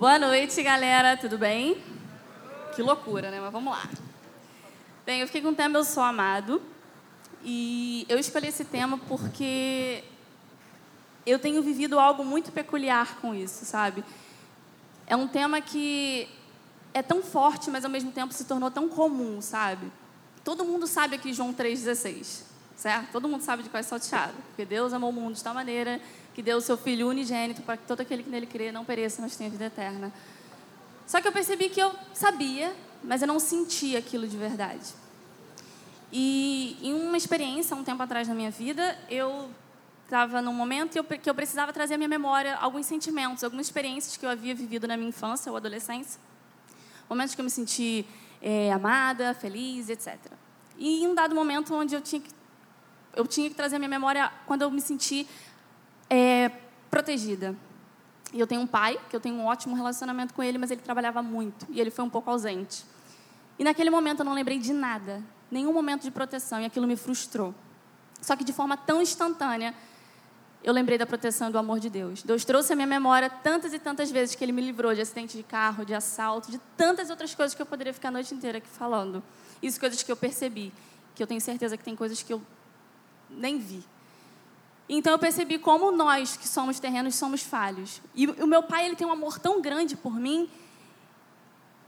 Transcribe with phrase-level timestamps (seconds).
[0.00, 1.14] Boa noite, galera.
[1.14, 1.76] Tudo bem?
[2.74, 3.38] Que loucura, né?
[3.38, 3.86] Mas vamos lá.
[5.04, 6.62] Bem, eu fiquei com o tema Eu Sou Amado.
[7.44, 10.02] E eu escolhi esse tema porque
[11.26, 14.02] eu tenho vivido algo muito peculiar com isso, sabe?
[15.06, 16.26] É um tema que
[16.94, 19.92] é tão forte, mas ao mesmo tempo se tornou tão comum, sabe?
[20.42, 22.44] Todo mundo sabe aqui João 3,16,
[22.74, 23.12] certo?
[23.12, 24.32] Todo mundo sabe de qual é salteado.
[24.48, 26.00] Porque Deus amou o mundo de tal maneira
[26.34, 29.20] que deu o seu Filho unigênito para que todo aquele que nele crê não pereça,
[29.20, 30.12] mas tenha vida eterna.
[31.06, 34.94] Só que eu percebi que eu sabia, mas eu não sentia aquilo de verdade.
[36.12, 39.50] E em uma experiência, um tempo atrás na minha vida, eu
[40.04, 44.26] estava num momento que eu precisava trazer à minha memória alguns sentimentos, algumas experiências que
[44.26, 46.20] eu havia vivido na minha infância ou adolescência.
[47.08, 48.04] Momentos que eu me senti
[48.42, 50.16] é, amada, feliz, etc.
[50.76, 52.30] E em um dado momento onde eu tinha que,
[53.14, 55.28] eu tinha que trazer à minha memória quando eu me senti
[56.10, 56.50] é,
[56.90, 57.56] protegida.
[58.32, 60.80] E eu tenho um pai, que eu tenho um ótimo relacionamento com ele, mas ele
[60.80, 62.84] trabalhava muito e ele foi um pouco ausente.
[63.58, 66.96] E naquele momento eu não lembrei de nada, nenhum momento de proteção, e aquilo me
[66.96, 67.54] frustrou.
[68.20, 69.74] Só que de forma tão instantânea,
[70.62, 72.22] eu lembrei da proteção e do amor de Deus.
[72.22, 75.36] Deus trouxe à minha memória tantas e tantas vezes que Ele me livrou de acidente
[75.36, 78.58] de carro, de assalto, de tantas outras coisas que eu poderia ficar a noite inteira
[78.58, 79.22] aqui falando.
[79.62, 80.72] Isso coisas que eu percebi,
[81.14, 82.42] que eu tenho certeza que tem coisas que eu
[83.30, 83.82] nem vi.
[84.92, 88.02] Então eu percebi como nós que somos terrenos somos falhos.
[88.12, 90.50] E o meu pai ele tem um amor tão grande por mim.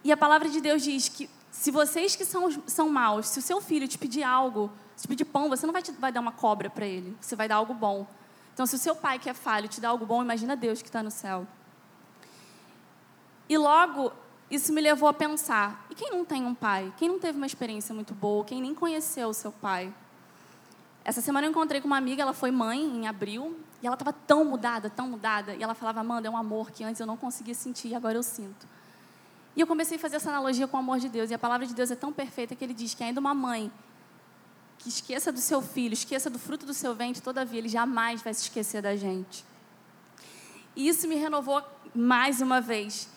[0.04, 3.42] E a palavra de Deus diz que se vocês que são, são maus, se o
[3.42, 6.30] seu filho te pedir algo, te pedir pão, você não vai, te, vai dar uma
[6.30, 8.06] cobra para ele, você vai dar algo bom.
[8.54, 10.88] Então, se o seu pai que é falho te dá algo bom, imagina Deus que
[10.88, 11.44] está no céu.
[13.48, 14.12] E logo,
[14.48, 16.92] isso me levou a pensar: e quem não tem um pai?
[16.96, 18.44] Quem não teve uma experiência muito boa?
[18.44, 19.92] Quem nem conheceu o seu pai?
[21.04, 24.12] Essa semana eu encontrei com uma amiga, ela foi mãe em abril, e ela estava
[24.12, 27.16] tão mudada, tão mudada, e ela falava, Amanda, é um amor que antes eu não
[27.16, 28.68] conseguia sentir e agora eu sinto.
[29.56, 31.66] E eu comecei a fazer essa analogia com o amor de Deus, e a palavra
[31.66, 33.70] de Deus é tão perfeita que ele diz que ainda uma mãe
[34.78, 38.32] que esqueça do seu filho, esqueça do fruto do seu ventre, todavia ele jamais vai
[38.34, 39.44] se esquecer da gente.
[40.74, 41.62] E isso me renovou
[41.94, 43.08] mais uma vez.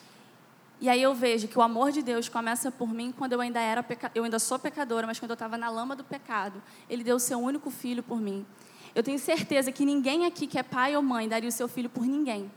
[0.79, 3.59] E aí eu vejo que o amor de Deus começa por mim quando eu ainda
[3.59, 4.11] era peca...
[4.13, 7.19] eu ainda sou pecadora, mas quando eu estava na lama do pecado, Ele deu o
[7.19, 8.45] seu único filho por mim.
[8.93, 11.89] Eu tenho certeza que ninguém aqui que é pai ou mãe daria o seu filho
[11.89, 12.51] por ninguém.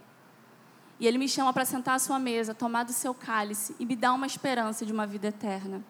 [1.00, 3.94] E Ele me chama para sentar à sua mesa, tomar do seu cálice e me
[3.94, 5.82] dar uma esperança de uma vida eterna.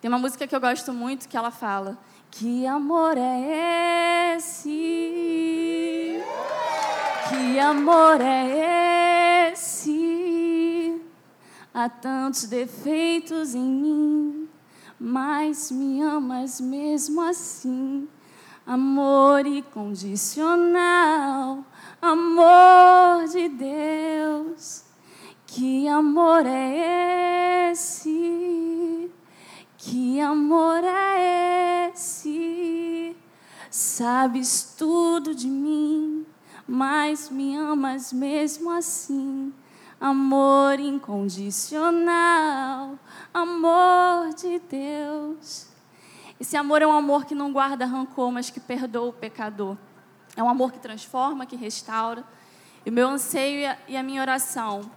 [0.00, 1.98] Tem uma música que eu gosto muito que ela fala:
[2.30, 6.20] Que amor é esse?
[7.28, 8.99] Que amor é esse?
[11.82, 14.46] Há tantos defeitos em mim,
[15.00, 18.06] mas me amas mesmo assim.
[18.66, 21.64] Amor incondicional,
[22.02, 24.84] amor de Deus.
[25.46, 29.10] Que amor é esse?
[29.78, 33.16] Que amor é esse?
[33.70, 36.26] Sabes tudo de mim,
[36.68, 39.50] mas me amas mesmo assim
[40.00, 42.98] amor incondicional,
[43.34, 45.68] amor de Deus.
[46.40, 49.76] Esse amor é um amor que não guarda rancor, mas que perdoa o pecador.
[50.34, 52.24] É um amor que transforma, que restaura.
[52.86, 54.90] E o meu anseio e a minha oração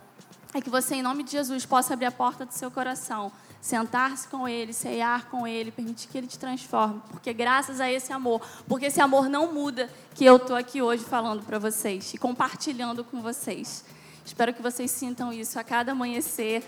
[0.53, 4.25] é que você, em nome de Jesus, possa abrir a porta do seu coração, sentar-se
[4.30, 7.02] com Ele, ceiar com Ele, permitir que Ele te transforme.
[7.09, 11.03] Porque graças a esse amor, porque esse amor não muda, que eu estou aqui hoje
[11.03, 13.84] falando para vocês e compartilhando com vocês.
[14.25, 16.63] Espero que vocês sintam isso a cada amanhecer,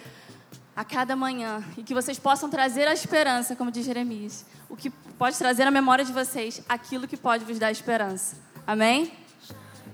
[0.75, 4.45] a cada manhã, e que vocês possam trazer a esperança, como diz Jeremias.
[4.69, 8.35] O que pode trazer à memória de vocês aquilo que pode vos dar esperança.
[8.67, 9.13] Amém?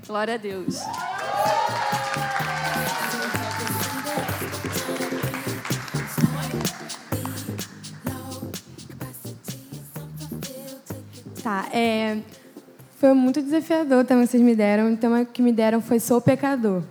[0.07, 0.79] Glória a Deus.
[11.43, 12.21] Tá, é,
[12.97, 14.93] foi muito desafiador também vocês me deram.
[14.93, 16.83] O tema que me deram foi Sou Pecador.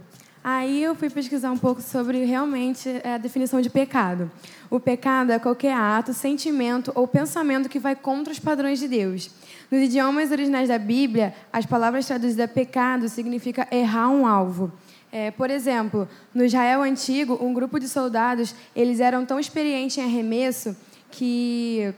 [0.42, 4.31] Aí eu fui pesquisar um pouco sobre realmente é, a definição de pecado.
[4.70, 9.31] O pecado é qualquer ato, sentimento ou pensamento que vai contra os padrões de Deus.
[9.70, 14.72] Nos idiomas originais da Bíblia, as palavras traduzidas pecado significa errar um alvo.
[15.12, 20.02] É, por exemplo, no Israel antigo, um grupo de soldados eles eram tão experientes em
[20.02, 20.75] arremesso
[21.10, 21.93] que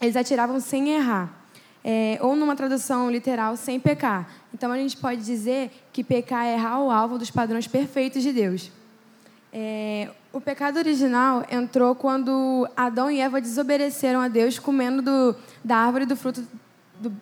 [0.00, 1.42] eles atiravam sem errar
[1.84, 4.28] é, ou numa tradução literal, sem pecar.
[4.54, 8.32] Então a gente pode dizer que pecar é errar o alvo dos padrões perfeitos de
[8.32, 8.70] Deus.
[9.52, 15.76] É, o pecado original entrou quando Adão e Eva desobedeceram a Deus comendo do, da
[15.76, 16.42] árvore do fruto
[16.98, 17.12] do,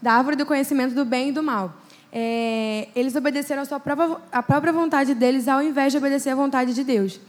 [0.00, 1.74] da árvore do conhecimento do bem e do mal.
[2.12, 6.34] é, eles obedeceram a, sua própria, a própria vontade deles ao invés de obedecer à
[6.36, 7.20] vontade de Deus.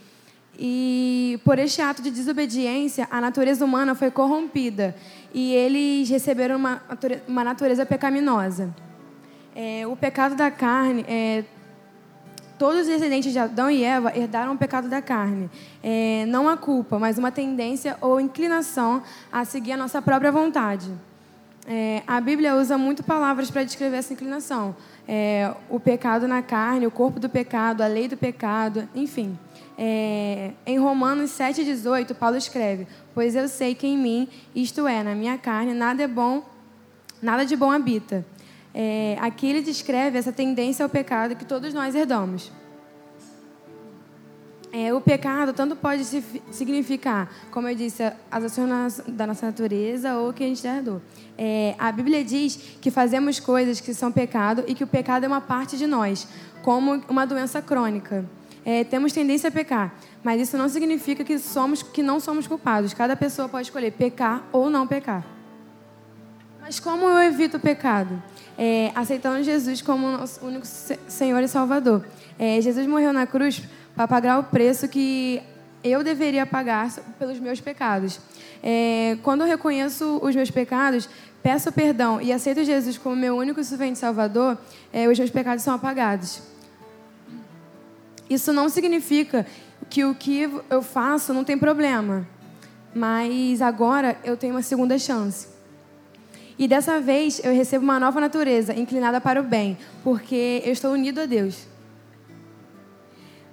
[0.58, 4.96] E por este ato de desobediência, a natureza humana foi corrompida
[5.34, 6.82] e eles receberam uma,
[7.28, 8.74] uma natureza pecaminosa.
[9.56, 11.46] É, o pecado da carne, é,
[12.60, 15.50] todos os descendentes de Adão e Eva herdaram o pecado da carne.
[15.82, 20.92] É, não a culpa, mas uma tendência ou inclinação a seguir a nossa própria vontade.
[21.68, 24.76] É, a Bíblia usa muito palavras para descrever essa inclinação.
[25.08, 29.38] É, o pecado na carne, o corpo do pecado, a lei do pecado, enfim.
[29.78, 35.16] É, em Romanos 7,18, Paulo escreve: Pois eu sei que em mim, isto é, na
[35.16, 36.44] minha carne, nada é bom,
[37.22, 38.24] nada de bom habita.
[38.78, 42.52] É, aqui ele descreve essa tendência ao pecado que todos nós herdamos.
[44.70, 46.04] É, o pecado tanto pode
[46.52, 51.02] significar, como eu disse, as ações da nossa natureza ou que a gente herdou.
[51.38, 55.28] É, a Bíblia diz que fazemos coisas que são pecado e que o pecado é
[55.30, 56.28] uma parte de nós,
[56.62, 58.26] como uma doença crônica.
[58.66, 62.94] É, temos tendência a pecar, mas isso não significa que, somos, que não somos culpados.
[62.94, 65.26] Cada pessoa pode escolher pecar ou não pecar.
[66.60, 68.22] Mas como eu evito o pecado?
[68.58, 72.06] É, aceitando Jesus como nosso único Senhor e Salvador.
[72.40, 73.62] É, Jesus morreu na cruz
[73.96, 75.42] para pagar o preço que
[75.84, 78.20] eu deveria pagar pelos meus pecados.
[78.64, 81.08] É, quando eu reconheço os meus pecados,
[81.44, 84.58] peço perdão e aceito Jesus como meu único e suficiente Salvador,
[84.92, 86.42] é, os meus pecados são apagados.
[88.28, 89.46] Isso não significa
[89.90, 92.28] que o que eu faço não tem problema,
[92.94, 95.55] mas agora eu tenho uma segunda chance.
[96.58, 100.94] E dessa vez eu recebo uma nova natureza, inclinada para o bem, porque eu estou
[100.94, 101.68] unido a Deus.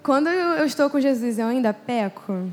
[0.02, 2.50] Quando eu estou com Jesus, eu ainda peco.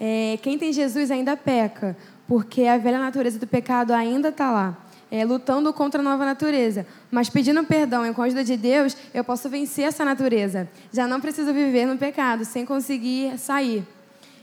[0.00, 1.96] É, quem tem Jesus ainda peca,
[2.26, 4.78] porque a velha natureza do pecado ainda está lá,
[5.10, 6.86] é, lutando contra a nova natureza.
[7.10, 10.68] Mas pedindo perdão e com a ajuda de Deus, eu posso vencer essa natureza.
[10.92, 13.84] Já não preciso viver no pecado sem conseguir sair.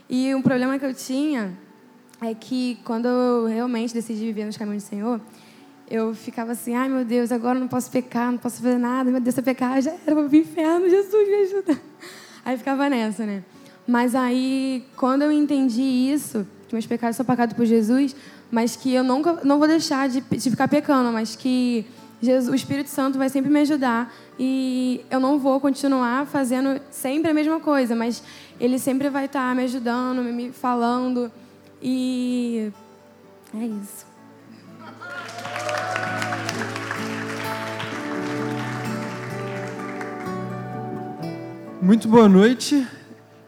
[0.08, 1.52] E um problema que eu tinha
[2.20, 5.20] é que quando eu realmente decidi viver nos caminhos do Senhor,
[5.90, 9.20] eu ficava assim, ai meu Deus, agora não posso pecar, não posso fazer nada, meu
[9.20, 11.80] Deus, se eu pecar, já era, vou pro inferno, Jesus me ajuda.
[12.44, 13.42] Aí ficava nessa, né?
[13.86, 18.14] Mas aí, quando eu entendi isso, que meus pecados são pagados por Jesus,
[18.50, 21.86] mas que eu nunca não vou deixar de, de ficar pecando, mas que
[22.20, 27.30] Jesus, o Espírito Santo vai sempre me ajudar e eu não vou continuar fazendo sempre
[27.30, 28.22] a mesma coisa, mas
[28.58, 31.30] ele sempre vai estar me ajudando, me falando
[31.80, 32.72] e
[33.54, 34.07] é isso.
[41.80, 42.84] Muito boa noite.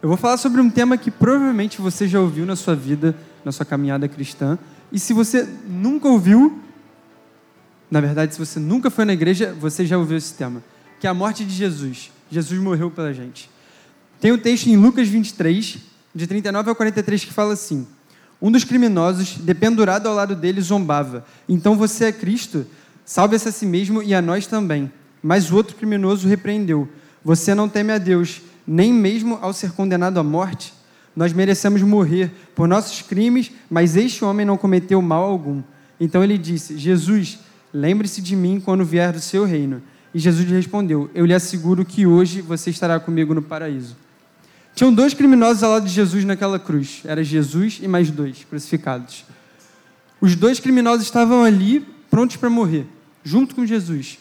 [0.00, 3.50] Eu vou falar sobre um tema que provavelmente você já ouviu na sua vida, na
[3.50, 4.56] sua caminhada cristã.
[4.92, 6.60] E se você nunca ouviu,
[7.90, 10.62] na verdade, se você nunca foi na igreja, você já ouviu esse tema,
[11.00, 12.12] que é a morte de Jesus.
[12.30, 13.50] Jesus morreu pela gente.
[14.20, 15.78] Tem um texto em Lucas 23,
[16.14, 17.84] de 39 a 43, que fala assim:
[18.40, 21.26] Um dos criminosos, dependurado ao lado dele, zombava.
[21.48, 22.64] Então você é Cristo?
[23.04, 24.90] Salve-se a si mesmo e a nós também.
[25.20, 26.88] Mas o outro criminoso repreendeu.
[27.24, 30.72] Você não teme a Deus, nem mesmo ao ser condenado à morte?
[31.14, 35.62] Nós merecemos morrer por nossos crimes, mas este homem não cometeu mal algum.
[35.98, 37.38] Então ele disse: Jesus,
[37.74, 39.82] lembre-se de mim quando vier do seu reino.
[40.14, 43.96] E Jesus lhe respondeu: Eu lhe asseguro que hoje você estará comigo no paraíso.
[44.74, 47.02] Tinham dois criminosos ao lado de Jesus naquela cruz.
[47.04, 49.24] Era Jesus e mais dois crucificados.
[50.20, 52.86] Os dois criminosos estavam ali prontos para morrer,
[53.24, 54.18] junto com Jesus.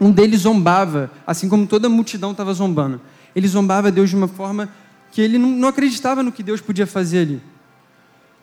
[0.00, 3.00] Um deles zombava, assim como toda a multidão estava zombando.
[3.34, 4.68] Ele zombava Deus de uma forma
[5.12, 7.42] que ele não acreditava no que Deus podia fazer ali.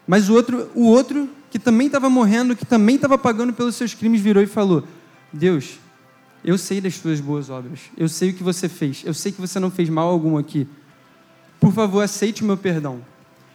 [0.07, 3.93] Mas o outro, o outro que também estava morrendo, que também estava pagando pelos seus
[3.93, 4.83] crimes, virou e falou:
[5.31, 5.79] Deus,
[6.43, 9.41] eu sei das suas boas obras, eu sei o que você fez, eu sei que
[9.41, 10.67] você não fez mal algum aqui.
[11.59, 13.01] Por favor, aceite o meu perdão.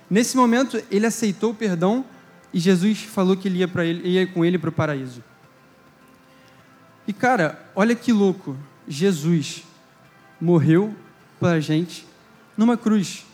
[0.09, 2.05] Nesse momento, ele aceitou o perdão
[2.53, 5.23] e Jesus falou que ele ia, ele, ia com ele para o paraíso.
[7.07, 8.57] E cara, olha que louco.
[8.89, 9.63] Jesus
[10.41, 10.95] morreu
[11.41, 12.07] para a gente
[12.57, 13.25] numa cruz.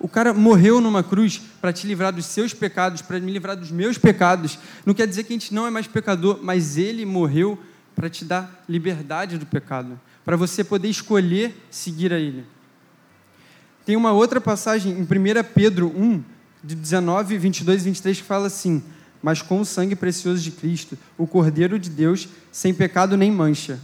[0.00, 3.70] O cara morreu numa cruz para te livrar dos seus pecados, para me livrar dos
[3.70, 4.58] meus pecados.
[4.86, 7.58] Não quer dizer que a gente não é mais pecador, mas ele morreu
[7.96, 12.44] para te dar liberdade do pecado, para você poder escolher seguir a ele.
[13.84, 15.06] Tem uma outra passagem em 1
[15.52, 16.22] Pedro 1,
[16.62, 18.82] de 19, 22 e 23, que fala assim:
[19.22, 23.78] mas com o sangue precioso de Cristo, o Cordeiro de Deus, sem pecado nem mancha.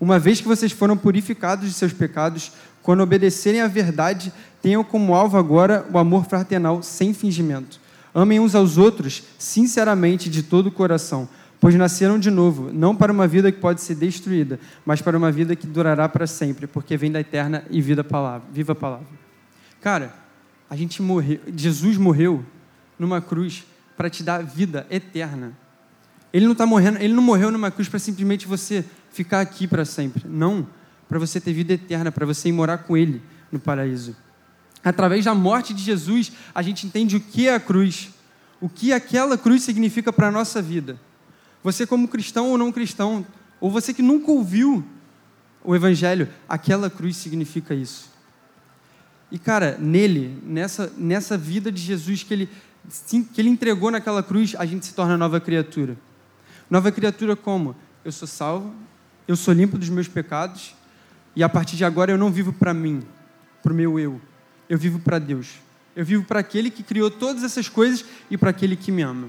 [0.00, 4.32] Uma vez que vocês foram purificados de seus pecados, quando obedecerem à verdade,
[4.62, 7.78] tenham como alvo agora o amor fraternal sem fingimento.
[8.14, 11.28] Amem uns aos outros sinceramente de todo o coração,
[11.60, 15.30] pois nasceram de novo, não para uma vida que pode ser destruída, mas para uma
[15.30, 19.06] vida que durará para sempre, porque vem da eterna e vida palavra, viva palavra.
[19.80, 20.14] Cara,
[20.68, 22.44] a gente morreu, Jesus morreu
[22.98, 23.64] numa cruz
[24.00, 25.52] para te dar vida eterna.
[26.32, 29.84] Ele não tá morrendo, ele não morreu numa cruz para simplesmente você ficar aqui para
[29.84, 30.22] sempre.
[30.26, 30.66] Não,
[31.06, 33.20] para você ter vida eterna, para você ir morar com ele
[33.52, 34.16] no paraíso.
[34.82, 38.08] Através da morte de Jesus, a gente entende o que é a cruz,
[38.58, 40.98] o que aquela cruz significa para a nossa vida.
[41.62, 43.26] Você, como cristão ou não cristão,
[43.60, 44.82] ou você que nunca ouviu
[45.62, 48.08] o Evangelho, aquela cruz significa isso.
[49.30, 52.48] E, cara, nele, nessa, nessa vida de Jesus que ele,
[53.32, 55.96] que ele entregou naquela cruz, a gente se torna nova criatura.
[56.68, 57.76] Nova criatura como?
[58.04, 58.74] Eu sou salvo,
[59.28, 60.74] eu sou limpo dos meus pecados,
[61.34, 63.02] e a partir de agora eu não vivo para mim,
[63.62, 64.20] para o meu eu.
[64.68, 65.54] Eu vivo para Deus.
[65.94, 69.28] Eu vivo para aquele que criou todas essas coisas e para aquele que me ama.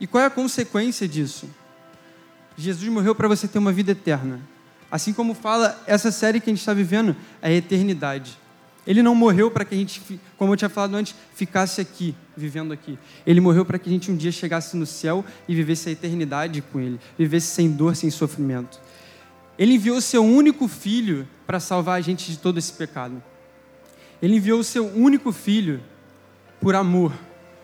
[0.00, 1.48] E qual é a consequência disso?
[2.56, 4.40] Jesus morreu para você ter uma vida eterna.
[4.90, 8.38] Assim como fala essa série que a gente está vivendo, é a eternidade.
[8.88, 10.00] Ele não morreu para que a gente,
[10.38, 12.98] como eu tinha falado antes, ficasse aqui, vivendo aqui.
[13.26, 16.62] Ele morreu para que a gente um dia chegasse no céu e vivesse a eternidade
[16.62, 18.80] com Ele, vivesse sem dor, sem sofrimento.
[19.58, 23.22] Ele enviou seu único filho para salvar a gente de todo esse pecado.
[24.22, 25.82] Ele enviou o seu único filho
[26.58, 27.12] por amor,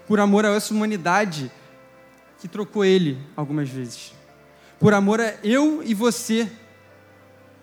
[0.07, 1.50] por amor a essa humanidade
[2.38, 4.12] que trocou ele algumas vezes.
[4.78, 6.52] Por amor a eu e você,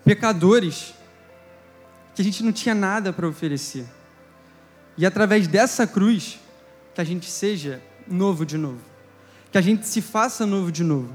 [0.04, 0.94] pecadores,
[2.14, 3.86] que a gente não tinha nada para oferecer.
[4.96, 6.38] E através dessa cruz,
[6.94, 8.80] que a gente seja novo de novo.
[9.50, 11.12] Que a gente se faça novo de novo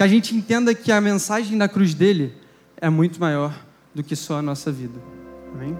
[0.00, 2.34] que a gente entenda que a mensagem da cruz dele
[2.78, 3.54] é muito maior
[3.94, 4.98] do que só a nossa vida.
[5.52, 5.76] Amém?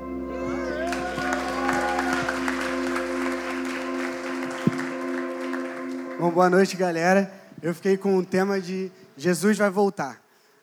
[6.18, 7.32] Bom, boa noite, galera.
[7.62, 10.20] Eu fiquei com o tema de Jesus vai voltar.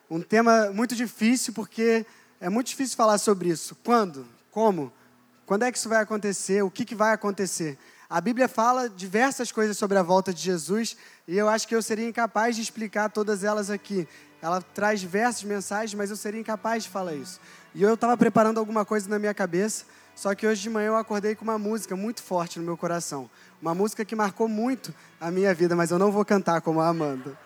[0.07, 2.05] Um tema muito difícil porque
[2.39, 3.75] é muito difícil falar sobre isso.
[3.83, 4.25] Quando?
[4.51, 4.91] Como?
[5.45, 6.61] Quando é que isso vai acontecer?
[6.61, 7.77] O que, que vai acontecer?
[8.09, 10.95] A Bíblia fala diversas coisas sobre a volta de Jesus
[11.27, 14.07] e eu acho que eu seria incapaz de explicar todas elas aqui.
[14.41, 17.39] Ela traz diversas mensagens, mas eu seria incapaz de falar isso.
[17.73, 20.95] E eu estava preparando alguma coisa na minha cabeça, só que hoje de manhã eu
[20.95, 23.29] acordei com uma música muito forte no meu coração.
[23.61, 26.87] Uma música que marcou muito a minha vida, mas eu não vou cantar como a
[26.87, 27.37] Amanda.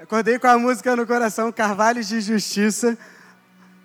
[0.00, 2.96] Acordei com a música no coração, Carvalhos de Justiça.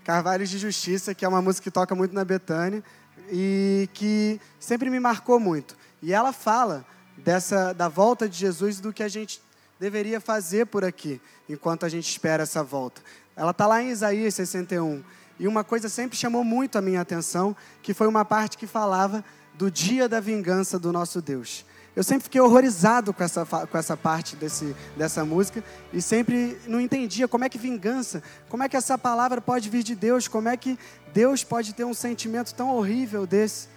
[0.04, 2.84] Carvalhos de Justiça, que é uma música que toca muito na Betânia
[3.32, 5.78] e que sempre me marcou muito.
[6.02, 6.86] E ela fala
[7.18, 9.42] dessa da volta de Jesus do que a gente
[9.80, 13.02] deveria fazer por aqui enquanto a gente espera essa volta.
[13.36, 15.04] Ela está lá em Isaías 61.
[15.40, 19.24] E uma coisa sempre chamou muito a minha atenção, que foi uma parte que falava
[19.56, 21.66] do dia da vingança do nosso Deus.
[21.96, 26.82] Eu sempre fiquei horrorizado com essa, com essa parte desse, dessa música e sempre não
[26.82, 30.50] entendia como é que vingança, como é que essa palavra pode vir de Deus, como
[30.50, 30.78] é que
[31.14, 33.68] Deus pode ter um sentimento tão horrível desse.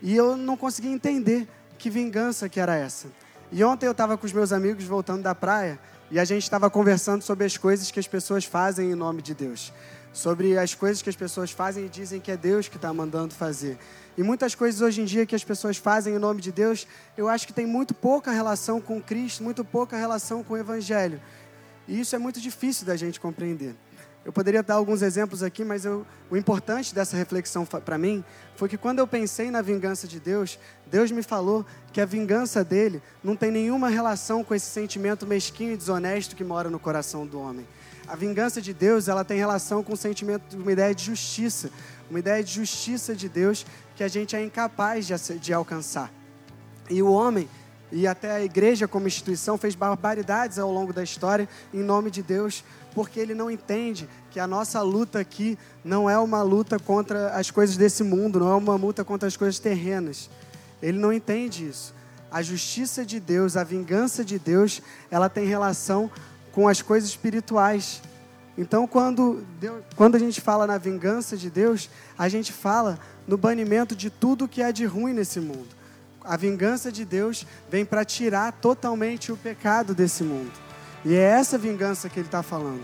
[0.00, 3.08] E eu não conseguia entender que vingança que era essa.
[3.50, 5.78] E ontem eu estava com os meus amigos voltando da praia
[6.10, 9.34] e a gente estava conversando sobre as coisas que as pessoas fazem em nome de
[9.34, 9.72] Deus.
[10.12, 13.34] Sobre as coisas que as pessoas fazem e dizem que é Deus que está mandando
[13.34, 13.76] fazer.
[14.16, 17.28] E muitas coisas hoje em dia que as pessoas fazem em nome de Deus, eu
[17.28, 21.20] acho que tem muito pouca relação com Cristo, muito pouca relação com o Evangelho.
[21.86, 23.74] E isso é muito difícil da gente compreender.
[24.24, 28.24] Eu poderia dar alguns exemplos aqui, mas eu, o importante dessa reflexão para mim
[28.56, 32.64] foi que quando eu pensei na vingança de Deus, Deus me falou que a vingança
[32.64, 37.24] dele não tem nenhuma relação com esse sentimento mesquinho e desonesto que mora no coração
[37.24, 37.64] do homem.
[38.08, 41.70] A vingança de Deus, ela tem relação com o sentimento, uma ideia de justiça,
[42.10, 43.64] uma ideia de justiça de Deus
[43.96, 46.12] que a gente é incapaz de, de alcançar.
[46.88, 47.48] E o homem,
[47.90, 52.22] e até a igreja como instituição, fez barbaridades ao longo da história em nome de
[52.22, 52.62] Deus,
[52.94, 57.50] porque ele não entende que a nossa luta aqui não é uma luta contra as
[57.50, 60.30] coisas desse mundo, não é uma luta contra as coisas terrenas.
[60.82, 61.94] Ele não entende isso.
[62.30, 66.10] A justiça de Deus, a vingança de Deus, ela tem relação
[66.52, 68.02] com as coisas espirituais.
[68.58, 73.36] Então, quando, Deus, quando a gente fala na vingança de Deus, a gente fala no
[73.36, 75.68] banimento de tudo que há de ruim nesse mundo.
[76.22, 80.52] A vingança de Deus vem para tirar totalmente o pecado desse mundo.
[81.04, 82.82] E é essa vingança que ele está falando.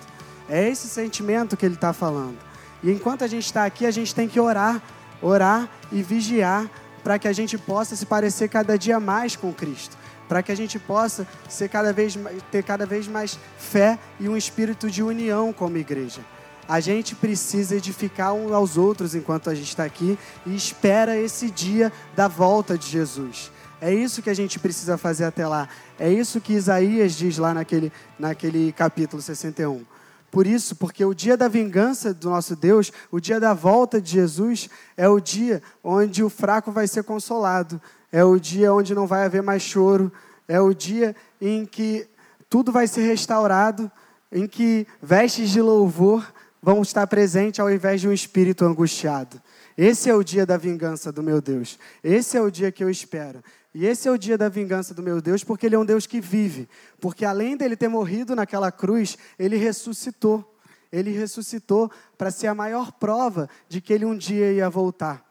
[0.48, 2.38] É esse sentimento que ele está falando.
[2.82, 4.82] E enquanto a gente está aqui, a gente tem que orar,
[5.20, 6.68] orar e vigiar
[7.02, 9.96] para que a gente possa se parecer cada dia mais com Cristo,
[10.28, 12.16] para que a gente possa ser cada vez,
[12.50, 16.20] ter cada vez mais fé e um espírito de união como igreja.
[16.68, 21.50] A gente precisa edificar uns aos outros enquanto a gente está aqui e espera esse
[21.50, 23.50] dia da volta de Jesus.
[23.80, 25.68] É isso que a gente precisa fazer até lá.
[25.98, 29.84] É isso que Isaías diz lá naquele, naquele capítulo 61.
[30.30, 34.12] Por isso, porque o dia da vingança do nosso Deus, o dia da volta de
[34.12, 37.78] Jesus, é o dia onde o fraco vai ser consolado,
[38.10, 40.10] é o dia onde não vai haver mais choro,
[40.48, 42.06] é o dia em que
[42.48, 43.90] tudo vai ser restaurado,
[44.30, 46.24] em que vestes de louvor
[46.62, 49.42] vão estar presentes ao invés de um espírito angustiado.
[49.76, 51.78] Esse é o dia da vingança do meu Deus.
[52.04, 53.42] Esse é o dia que eu espero.
[53.74, 56.06] E esse é o dia da vingança do meu Deus, porque Ele é um Deus
[56.06, 56.68] que vive.
[57.00, 60.48] Porque além dele ter morrido naquela cruz, Ele ressuscitou.
[60.92, 65.26] Ele ressuscitou para ser a maior prova de que Ele um dia ia voltar.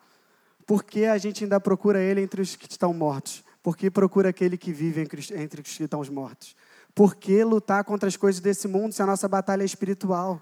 [0.66, 3.44] Porque a gente ainda procura Ele entre os que estão mortos?
[3.62, 6.56] Porque procura aquele que vive entre os que estão mortos?
[6.96, 10.42] Por que lutar contra as coisas desse mundo se a nossa batalha é espiritual?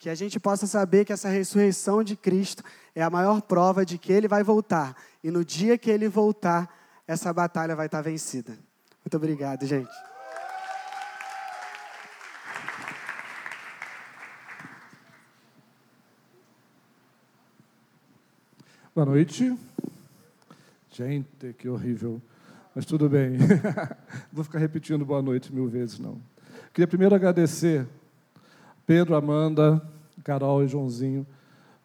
[0.00, 2.64] Que a gente possa saber que essa ressurreição de Cristo
[2.94, 4.96] é a maior prova de que Ele vai voltar.
[5.22, 6.74] E no dia que Ele voltar,
[7.06, 8.58] essa batalha vai estar vencida.
[9.04, 9.90] Muito obrigado, gente.
[18.94, 19.54] Boa noite.
[20.90, 22.22] Gente, que horrível.
[22.74, 23.36] Mas tudo bem.
[24.32, 26.18] Vou ficar repetindo boa noite mil vezes, não.
[26.72, 27.86] Queria primeiro agradecer
[28.90, 29.80] Pedro, Amanda,
[30.24, 31.24] Carol e Joãozinho.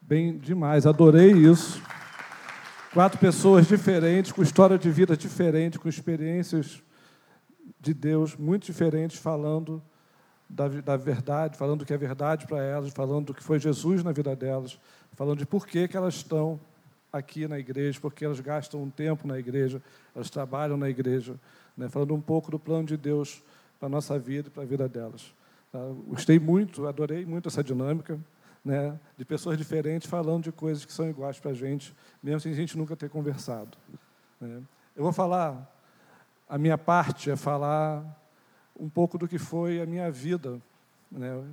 [0.01, 1.79] Bem demais, adorei isso.
[2.91, 6.81] Quatro pessoas diferentes, com história de vida diferente, com experiências
[7.79, 9.83] de Deus muito diferentes, falando
[10.49, 14.03] da, da verdade, falando do que é verdade para elas, falando do que foi Jesus
[14.03, 14.79] na vida delas,
[15.13, 16.59] falando de por que, que elas estão
[17.13, 19.79] aqui na igreja, porque elas gastam um tempo na igreja,
[20.15, 21.35] elas trabalham na igreja,
[21.77, 23.43] né, falando um pouco do plano de Deus
[23.79, 25.35] para a nossa vida e para a vida delas.
[25.75, 25.81] Tá?
[26.07, 28.17] Gostei muito, adorei muito essa dinâmica
[28.63, 32.53] né, de pessoas diferentes falando de coisas que são iguais para a gente, mesmo sem
[32.53, 33.77] a gente nunca ter conversado.
[34.39, 34.63] Né.
[34.95, 35.69] Eu vou falar,
[36.47, 38.05] a minha parte é falar
[38.79, 40.61] um pouco do que foi a minha vida,
[41.11, 41.43] né,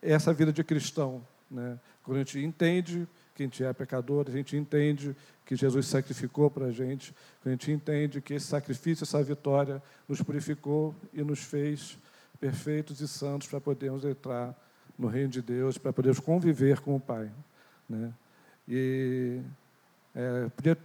[0.00, 1.26] essa vida de cristão.
[1.50, 5.88] Né, quando a gente entende que a gente é pecador, a gente entende que Jesus
[5.88, 7.12] sacrificou para a gente,
[7.44, 11.98] a gente entende que esse sacrifício, essa vitória, nos purificou e nos fez
[12.40, 14.54] perfeitos e santos para podermos entrar
[14.98, 17.30] no reino de Deus, para podermos conviver com o Pai.
[17.88, 18.12] Né?
[18.68, 19.40] E
[20.14, 20.76] é, podia,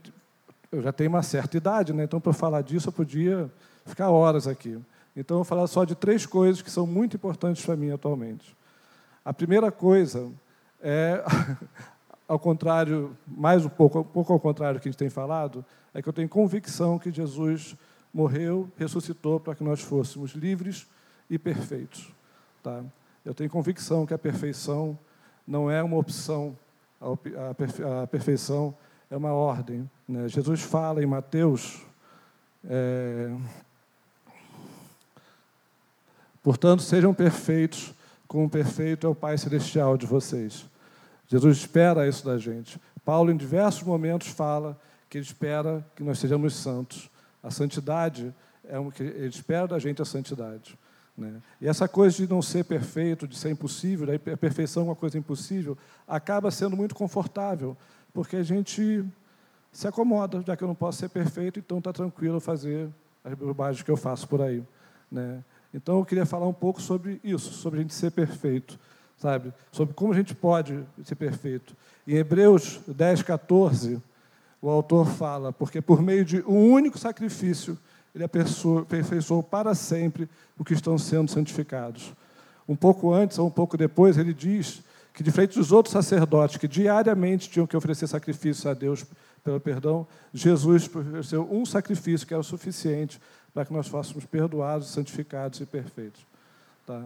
[0.71, 2.03] eu já tenho uma certa idade, né?
[2.03, 3.49] então para falar disso eu podia
[3.85, 4.79] ficar horas aqui.
[5.15, 8.55] Então eu vou falar só de três coisas que são muito importantes para mim atualmente.
[9.23, 10.31] A primeira coisa
[10.81, 11.23] é,
[12.27, 15.65] ao contrário, mais um pouco, um pouco ao contrário do que a gente tem falado,
[15.93, 17.75] é que eu tenho convicção que Jesus
[18.13, 20.87] morreu, ressuscitou para que nós fôssemos livres
[21.31, 22.13] e perfeitos.
[22.61, 22.83] Tá?
[23.25, 24.99] Eu tenho convicção que a perfeição
[25.47, 26.55] não é uma opção,
[26.99, 28.75] a, perfeição
[29.09, 29.89] é uma ordem.
[30.07, 30.27] Né?
[30.27, 31.81] Jesus fala em Mateus.
[32.63, 33.33] É,
[36.43, 37.93] Portanto, sejam perfeitos,
[38.27, 40.65] como perfeito é o Pai Celestial de vocês.
[41.27, 42.81] Jesus espera isso da gente.
[43.05, 47.09] Paulo, em diversos momentos, fala que ele espera que nós sejamos santos.
[47.43, 48.33] A santidade
[48.67, 50.77] é o que ele espera da gente a santidade.
[51.17, 51.41] Né?
[51.59, 55.17] E essa coisa de não ser perfeito, de ser impossível, a perfeição é uma coisa
[55.17, 57.75] impossível, acaba sendo muito confortável,
[58.13, 59.05] porque a gente
[59.71, 62.89] se acomoda, já que eu não posso ser perfeito, então está tranquilo fazer
[63.23, 64.63] as bobagens que eu faço por aí.
[65.11, 65.43] Né?
[65.73, 68.77] Então eu queria falar um pouco sobre isso, sobre a gente ser perfeito,
[69.17, 69.53] sabe?
[69.71, 71.75] Sobre como a gente pode ser perfeito.
[72.05, 74.01] Em Hebreus 10, 14,
[74.61, 77.77] o autor fala, porque por meio de um único sacrifício
[78.13, 82.13] ele aperfeiçoou para sempre o que estão sendo santificados.
[82.67, 84.81] Um pouco antes ou um pouco depois, ele diz
[85.13, 89.05] que, diferente dos outros sacerdotes que diariamente tinham que oferecer sacrifícios a Deus
[89.43, 93.19] pelo perdão, Jesus ofereceu um sacrifício que era o suficiente
[93.53, 96.21] para que nós fôssemos perdoados, santificados e perfeitos.
[96.85, 97.05] Tá?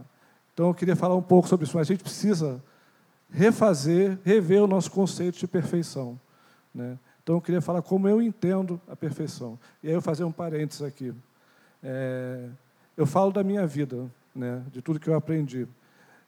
[0.53, 2.61] Então, eu queria falar um pouco sobre isso, mas a gente precisa
[3.31, 6.19] refazer, rever o nosso conceito de perfeição.
[6.73, 6.97] Né?
[7.25, 9.57] Então, eu queria falar como eu entendo a perfeição.
[9.81, 11.11] E aí eu fazer um parênteses aqui.
[11.81, 12.47] É,
[12.95, 15.67] eu falo da minha vida, né, de tudo que eu aprendi.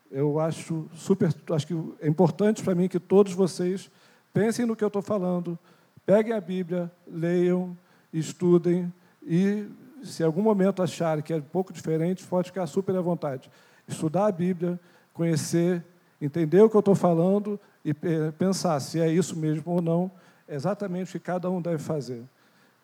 [0.10, 3.92] Eu acho super, acho que é importante para mim que todos vocês
[4.34, 5.56] pensem no que eu estou falando,
[6.04, 7.78] peguem a Bíblia, leiam,
[8.12, 9.68] estudem e,
[10.02, 13.52] se em algum momento acharem que é um pouco diferente, pode ficar super à vontade.
[13.88, 14.80] Estudar a Bíblia,
[15.14, 15.84] conhecer,
[16.20, 17.94] entender o que eu estou falando e
[18.40, 20.12] pensar se é isso mesmo ou não
[20.48, 22.24] exatamente o que cada um deve fazer.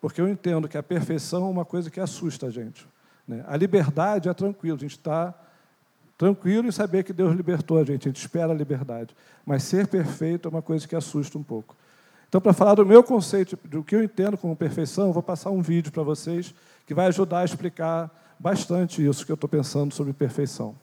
[0.00, 2.86] Porque eu entendo que a perfeição é uma coisa que assusta a gente.
[3.26, 3.44] Né?
[3.46, 5.34] A liberdade é tranquilo, a gente está
[6.16, 9.16] tranquilo em saber que Deus libertou a gente, a gente espera a liberdade.
[9.44, 11.76] Mas ser perfeito é uma coisa que assusta um pouco.
[12.28, 15.50] Então, para falar do meu conceito, do que eu entendo como perfeição, eu vou passar
[15.50, 16.54] um vídeo para vocês
[16.86, 20.74] que vai ajudar a explicar bastante isso que eu estou pensando sobre perfeição.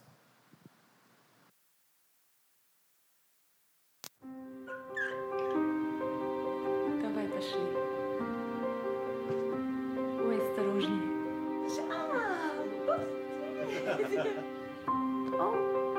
[15.34, 15.91] oh.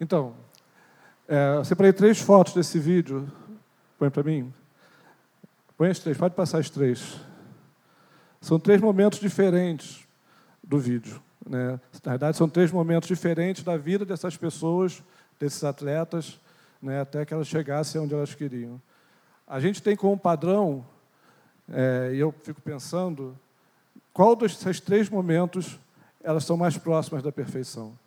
[0.00, 0.34] Então,
[1.28, 3.30] é, eu separei três fotos desse vídeo.
[3.98, 4.52] Põe para mim.
[5.76, 7.20] Põe as três, pode passar as três.
[8.40, 10.06] São três momentos diferentes
[10.62, 11.20] do vídeo.
[11.48, 11.80] Né?
[12.04, 15.02] Na verdade, são três momentos diferentes da vida dessas pessoas,
[15.38, 16.38] desses atletas,
[16.80, 18.80] né, até que elas chegassem onde elas queriam.
[19.46, 20.84] A gente tem como padrão,
[21.72, 23.36] é, e eu fico pensando,
[24.12, 25.78] qual desses três momentos
[26.22, 27.98] elas são mais próximas da perfeição?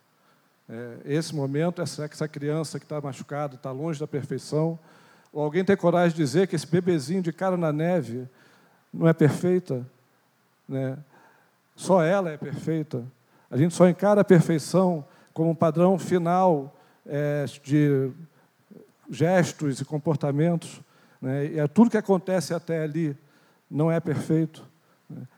[0.68, 4.78] É, esse momento, essa, essa criança que está machucada, está longe da perfeição,
[5.32, 8.26] ou alguém tem coragem de dizer que esse bebezinho de cara na neve
[8.92, 9.86] não é perfeita,
[10.68, 10.98] né?
[11.74, 13.04] só ela é perfeita.
[13.50, 16.76] A gente só encara a perfeição como um padrão final
[17.06, 18.10] é, de
[19.10, 20.80] gestos e comportamentos,
[21.20, 21.46] né?
[21.46, 23.16] e é tudo que acontece até ali
[23.70, 24.64] não é perfeito.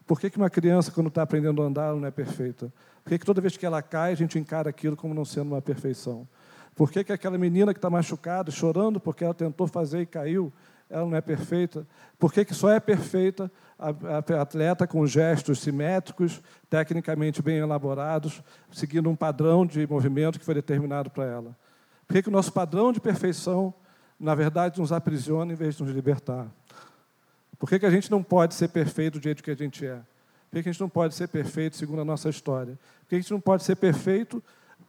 [0.06, 2.72] Por que, que uma criança, quando está aprendendo a andar, não é perfeita?
[3.04, 5.52] Por que, que toda vez que ela cai, a gente encara aquilo como não sendo
[5.52, 6.26] uma perfeição?
[6.74, 10.52] Por que, que aquela menina que está machucada, chorando porque ela tentou fazer e caiu,
[10.88, 11.86] ela não é perfeita?
[12.18, 19.08] Por que, que só é perfeita a atleta com gestos simétricos, tecnicamente bem elaborados, seguindo
[19.08, 21.56] um padrão de movimento que foi determinado para ela?
[22.08, 23.72] Por que, que o nosso padrão de perfeição,
[24.18, 26.50] na verdade, nos aprisiona em vez de nos libertar?
[27.60, 29.96] Por que, que a gente não pode ser perfeito do jeito que a gente é?
[29.96, 32.78] Por que a gente não pode ser perfeito segundo a nossa história?
[33.02, 34.42] Por que a gente não pode ser perfeito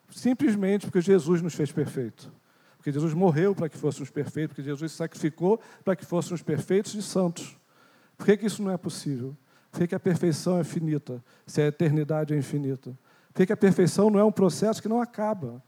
[0.10, 2.32] simplesmente porque Jesus nos fez perfeito?
[2.78, 7.02] Porque Jesus morreu para que fôssemos perfeitos, porque Jesus sacrificou para que fôssemos perfeitos e
[7.02, 7.58] santos.
[8.18, 9.36] Por que, que isso não é possível?
[9.70, 12.98] Por que, que a perfeição é finita, se a eternidade é infinita?
[13.28, 15.62] Por que, que a perfeição não é um processo que não acaba?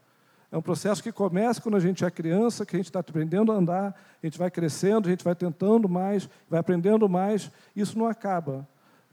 [0.54, 3.50] É um processo que começa quando a gente é criança, que a gente está aprendendo
[3.50, 7.98] a andar, a gente vai crescendo, a gente vai tentando mais, vai aprendendo mais, isso
[7.98, 8.64] não acaba.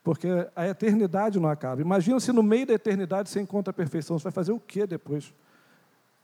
[0.03, 1.81] Porque a eternidade não acaba.
[1.81, 4.19] Imagina se no meio da eternidade você encontra a perfeição.
[4.19, 5.33] Você vai fazer o quê depois?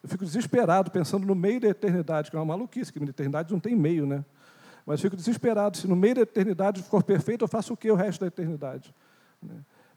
[0.03, 3.51] Eu fico desesperado pensando no meio da eternidade, que é uma maluquice, que na eternidade
[3.51, 4.23] não tem meio, né?
[4.85, 5.77] Mas fico desesperado.
[5.77, 8.93] Se no meio da eternidade for perfeito, eu faço o quê o resto da eternidade?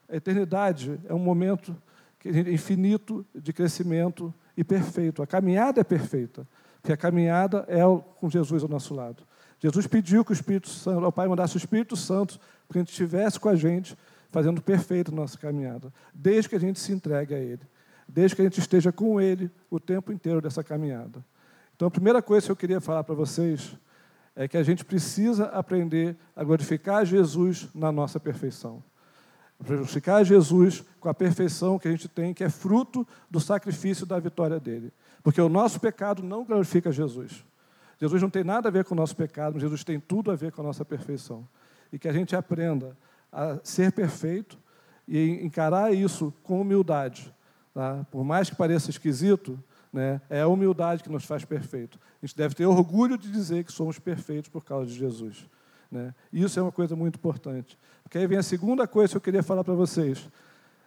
[0.08, 1.76] A eternidade é um momento
[2.24, 5.22] infinito de crescimento e perfeito.
[5.22, 6.46] A caminhada é perfeita,
[6.82, 7.80] porque a caminhada é
[8.20, 9.22] com Jesus ao nosso lado.
[9.58, 12.82] Jesus pediu que o Espírito Santo, o Pai mandasse o Espírito Santo para que a
[12.82, 13.96] gente estivesse com a gente,
[14.30, 17.62] fazendo perfeito a nossa caminhada, desde que a gente se entregue a Ele,
[18.06, 21.24] desde que a gente esteja com Ele o tempo inteiro dessa caminhada.
[21.74, 23.74] Então, a primeira coisa que eu queria falar para vocês
[24.36, 28.82] é que a gente precisa aprender a glorificar Jesus na nossa perfeição.
[29.64, 34.18] Glorificar Jesus com a perfeição que a gente tem, que é fruto do sacrifício da
[34.18, 34.92] vitória dele.
[35.22, 37.44] Porque o nosso pecado não glorifica Jesus.
[37.98, 40.36] Jesus não tem nada a ver com o nosso pecado, mas Jesus tem tudo a
[40.36, 41.46] ver com a nossa perfeição.
[41.92, 42.96] E que a gente aprenda
[43.30, 44.58] a ser perfeito
[45.06, 47.32] e encarar isso com humildade.
[47.74, 48.06] Tá?
[48.10, 51.98] Por mais que pareça esquisito, né, é a humildade que nos faz perfeito.
[52.22, 55.46] A gente deve ter orgulho de dizer que somos perfeitos por causa de Jesus.
[55.90, 56.14] Né?
[56.32, 57.78] Isso é uma coisa muito importante.
[58.02, 60.28] Porque aí vem a segunda coisa que eu queria falar para vocês.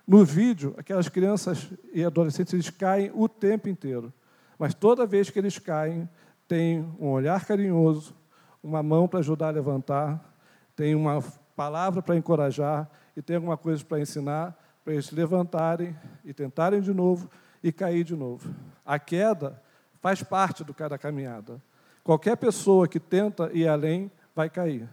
[0.07, 4.13] No vídeo, aquelas crianças e adolescentes eles caem o tempo inteiro.
[4.57, 6.07] Mas toda vez que eles caem,
[6.47, 8.13] tem um olhar carinhoso,
[8.61, 10.33] uma mão para ajudar a levantar,
[10.75, 11.23] tem uma
[11.55, 16.81] palavra para encorajar e tem alguma coisa para ensinar, para eles se levantarem e tentarem
[16.81, 17.29] de novo
[17.63, 18.53] e cair de novo.
[18.85, 19.61] A queda
[20.01, 21.61] faz parte do da caminhada.
[22.03, 24.81] Qualquer pessoa que tenta ir além vai cair.
[24.81, 24.89] Não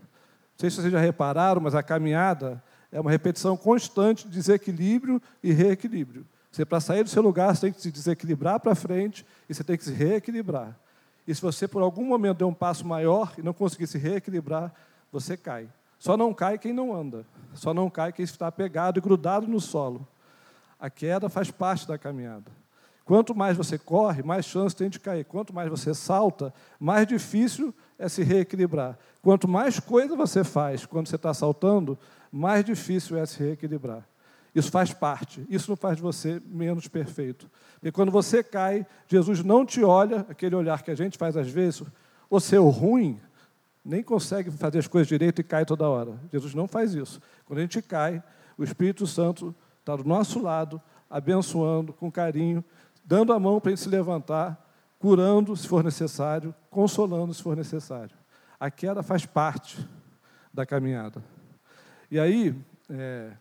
[0.57, 5.53] sei se vocês já repararam, mas a caminhada é uma repetição constante de desequilíbrio e
[5.53, 6.26] reequilíbrio.
[6.50, 9.62] Você, para sair do seu lugar, você tem que se desequilibrar para frente e você
[9.62, 10.76] tem que se reequilibrar.
[11.26, 14.72] E se você, por algum momento, der um passo maior e não conseguir se reequilibrar,
[15.12, 15.68] você cai.
[15.98, 17.24] Só não cai quem não anda.
[17.55, 20.07] Só não cai quem está pegado e grudado no solo.
[20.79, 22.50] A queda faz parte da caminhada.
[23.05, 25.24] Quanto mais você corre, mais chance tem de cair.
[25.24, 28.98] Quanto mais você salta, mais difícil é se reequilibrar.
[29.20, 31.98] Quanto mais coisa você faz quando você está saltando,
[32.32, 34.08] mais difícil é se reequilibrar.
[34.54, 35.46] Isso faz parte.
[35.48, 37.48] Isso não faz de você menos perfeito.
[37.82, 41.48] E quando você cai, Jesus não te olha, aquele olhar que a gente faz às
[41.48, 41.82] vezes,
[42.28, 43.20] o seu ruim,
[43.84, 46.18] nem consegue fazer as coisas direito e cai toda hora.
[46.32, 47.20] Jesus não faz isso.
[47.44, 48.22] Quando a gente cai,
[48.56, 52.64] o Espírito Santo está do nosso lado, abençoando com carinho,
[53.04, 54.69] dando a mão para a gente se levantar,
[55.00, 58.14] curando se for necessário, consolando se for necessário.
[58.60, 59.88] A queda faz parte
[60.52, 61.24] da caminhada.
[62.10, 62.54] E aí,
[62.90, 63.32] é,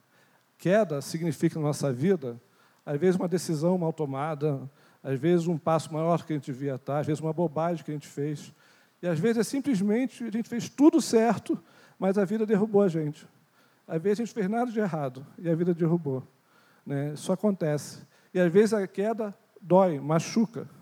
[0.58, 2.40] queda significa na nossa vida,
[2.86, 4.72] às vezes uma decisão mal tomada,
[5.04, 7.92] às vezes um passo maior que a gente devia estar, às vezes uma bobagem que
[7.92, 8.54] a gente fez.
[9.02, 11.62] E às vezes é simplesmente a gente fez tudo certo,
[12.00, 13.28] mas a vida derrubou a gente.
[13.86, 16.24] Às vezes a gente fez nada de errado e a vida derrubou.
[16.86, 17.12] Né?
[17.16, 18.00] Isso acontece.
[18.34, 20.79] E às vezes a queda dói, machuca.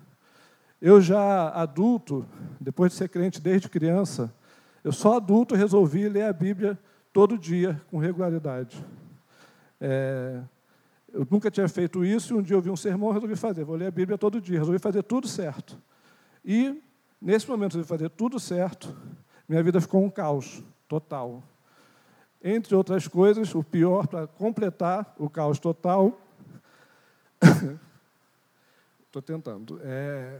[0.81, 2.25] Eu já adulto,
[2.59, 4.33] depois de ser crente desde criança,
[4.83, 6.77] eu só adulto resolvi ler a Bíblia
[7.11, 8.83] todo dia, com regularidade.
[9.81, 10.39] É,
[11.11, 13.63] eu nunca tinha feito isso e um dia eu vi um sermão e resolvi fazer.
[13.63, 15.81] Vou ler a Bíblia todo dia, resolvi fazer tudo certo.
[16.45, 16.79] E,
[17.19, 18.95] nesse momento de fazer tudo certo,
[19.49, 21.41] minha vida ficou um caos total.
[22.43, 26.21] Entre outras coisas, o pior, para completar o caos total,
[29.07, 29.79] estou tentando.
[29.83, 30.39] É,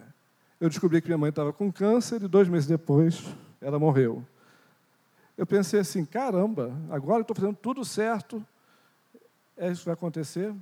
[0.60, 3.24] eu descobri que minha mãe estava com câncer e dois meses depois
[3.62, 4.26] ela morreu.
[5.38, 8.44] Eu pensei assim, caramba, agora estou fazendo tudo certo,
[9.56, 10.54] é isso que vai acontecer.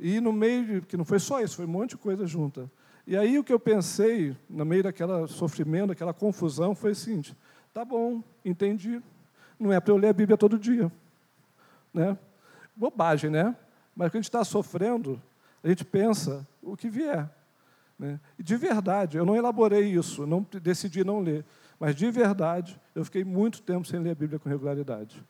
[0.00, 2.70] E no meio, de, que não foi só isso, foi um monte de coisa junta.
[3.06, 7.36] E aí o que eu pensei, no meio daquela sofrimento, daquela confusão, foi o seguinte:
[7.72, 9.02] tá bom, entendi.
[9.60, 10.90] Não é para eu ler a Bíblia todo dia.
[11.92, 12.16] Né?
[12.74, 13.56] Bobagem, né?
[13.94, 15.22] Mas quando a gente está sofrendo,
[15.62, 17.30] a gente pensa o que vier.
[17.98, 18.20] Né?
[18.38, 21.44] De verdade, eu não elaborei isso, não decidi não ler,
[21.78, 25.22] mas de verdade, eu fiquei muito tempo sem ler a Bíblia com regularidade.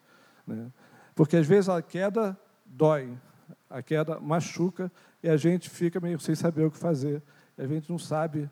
[0.46, 0.70] Né?
[1.14, 3.16] Porque às vezes a queda dói,
[3.70, 4.90] a queda machuca
[5.22, 7.22] e a gente fica meio sem saber o que fazer,
[7.56, 8.50] a gente não sabe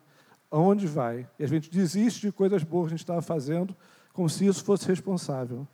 [0.49, 3.75] aonde vai, e a gente desiste de coisas boas que a gente estava fazendo,
[4.13, 5.67] como se isso fosse responsável.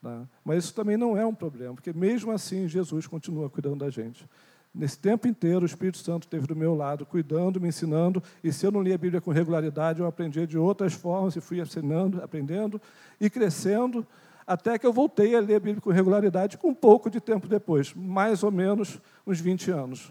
[0.00, 0.26] Tá?
[0.44, 4.28] Mas isso também não é um problema, porque mesmo assim Jesus continua cuidando da gente.
[4.74, 8.22] Nesse tempo inteiro, o Espírito Santo esteve do meu lado, cuidando, me ensinando.
[8.42, 11.40] E se eu não lia a Bíblia com regularidade, eu aprendia de outras formas e
[11.42, 12.80] fui ensinando, aprendendo
[13.20, 14.06] e crescendo,
[14.46, 17.92] até que eu voltei a ler a Bíblia com regularidade um pouco de tempo depois,
[17.94, 20.10] mais ou menos uns 20 anos.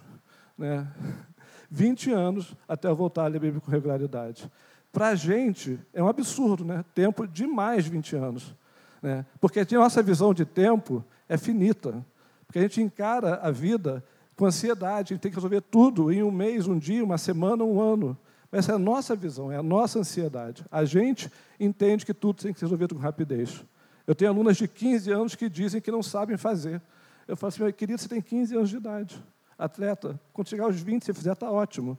[0.56, 0.88] Né?
[1.72, 4.50] 20 anos até eu voltar a ler a Bíblia com regularidade.
[4.92, 6.86] Para a gente, é um absurdo, né?
[6.94, 8.54] tempo de mais 20 anos.
[9.02, 9.26] Né?
[9.40, 12.06] Porque a nossa visão de tempo é finita.
[12.46, 14.04] Porque a gente encara a vida
[14.42, 17.80] com ansiedade, gente tem que resolver tudo em um mês, um dia, uma semana, um
[17.80, 18.18] ano.
[18.52, 20.66] Essa é a nossa visão, é a nossa ansiedade.
[20.72, 23.64] A gente entende que tudo tem que ser resolvido com rapidez.
[24.08, 26.82] Eu tenho alunas de 15 anos que dizem que não sabem fazer.
[27.28, 29.24] Eu falo assim, meu querido, você tem 15 anos de idade,
[29.60, 30.20] atleta.
[30.34, 31.96] Quando chegar aos 20, se fizer, está ótimo.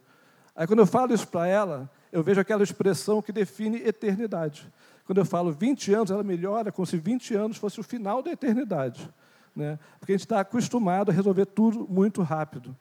[0.56, 4.68] Aí, quando eu falo isso para ela, eu vejo aquela expressão que define eternidade.
[5.06, 8.32] Quando eu falo 20 anos, ela melhora como se 20 anos fosse o final da
[8.32, 9.08] eternidade.
[9.54, 9.78] Né?
[9.98, 12.76] Porque a gente está acostumado a resolver tudo muito rápido.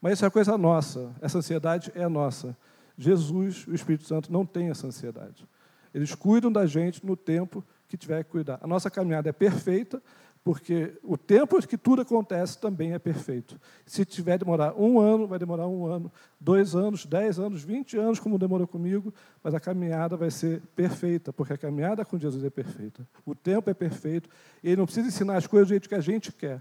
[0.00, 2.56] Mas isso é coisa nossa, essa ansiedade é nossa.
[2.98, 5.46] Jesus, o Espírito Santo, não tem essa ansiedade.
[5.94, 8.58] Eles cuidam da gente no tempo que tiver que cuidar.
[8.62, 10.02] A nossa caminhada é perfeita,
[10.44, 13.60] porque o tempo que tudo acontece também é perfeito.
[13.86, 18.18] Se tiver demorar um ano, vai demorar um ano, dois anos, dez anos, vinte anos,
[18.18, 22.50] como demorou comigo, mas a caminhada vai ser perfeita, porque a caminhada com Jesus é
[22.50, 23.06] perfeita.
[23.24, 24.28] O tempo é perfeito,
[24.62, 26.60] e ele não precisa ensinar as coisas do jeito que a gente quer.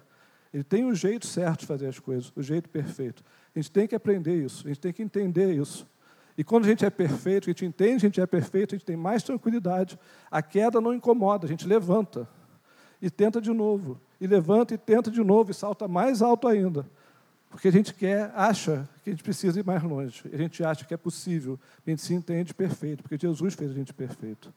[0.53, 3.23] Ele tem o jeito certo de fazer as coisas, o jeito perfeito.
[3.55, 5.89] A gente tem que aprender isso, a gente tem que entender isso.
[6.37, 8.85] E quando a gente é perfeito, a gente entende a gente é perfeito, a gente
[8.85, 9.97] tem mais tranquilidade.
[10.29, 12.27] A queda não incomoda, a gente levanta
[13.01, 16.85] e tenta de novo, e levanta e tenta de novo e salta mais alto ainda.
[17.49, 20.23] Porque a gente quer, acha que a gente precisa ir mais longe.
[20.31, 21.59] A gente acha que é possível.
[21.85, 24.53] A gente se entende perfeito, porque Jesus fez a gente perfeito.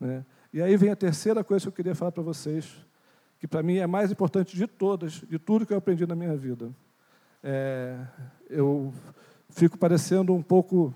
[0.00, 0.24] Né?
[0.52, 2.74] E aí vem a terceira coisa que eu queria falar para vocês,
[3.38, 6.16] que para mim é a mais importante de todas, de tudo que eu aprendi na
[6.16, 6.70] minha vida.
[7.44, 7.96] É,
[8.50, 8.92] eu
[9.48, 10.92] fico parecendo um pouco